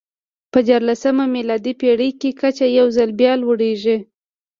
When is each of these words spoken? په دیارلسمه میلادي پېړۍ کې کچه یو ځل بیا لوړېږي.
په 0.51 0.59
دیارلسمه 0.67 1.25
میلادي 1.35 1.73
پېړۍ 1.79 2.11
کې 2.19 2.29
کچه 2.41 2.65
یو 2.79 2.87
ځل 2.97 3.09
بیا 3.19 3.33
لوړېږي. 3.41 3.97